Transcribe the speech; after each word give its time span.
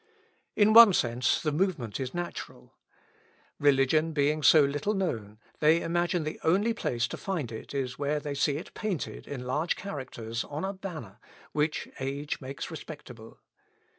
In 0.55 0.73
one 0.73 0.93
sense, 0.93 1.39
the 1.39 1.51
movement 1.51 1.99
is 1.99 2.11
natural. 2.11 2.73
Religion 3.59 4.13
being 4.13 4.41
so 4.41 4.61
little 4.65 4.95
known, 4.95 5.37
they 5.59 5.79
imagine 5.83 6.23
the 6.23 6.39
only 6.43 6.73
place 6.73 7.07
to 7.09 7.17
find 7.17 7.51
it 7.51 7.71
is 7.75 7.99
where 7.99 8.19
they 8.19 8.33
see 8.33 8.57
it 8.57 8.73
painted, 8.73 9.27
in 9.27 9.45
large 9.45 9.75
characters, 9.75 10.43
on 10.43 10.65
a 10.65 10.73
banner, 10.73 11.19
which 11.51 11.87
age 11.99 12.41
makes 12.41 12.71
respectable. 12.71 13.41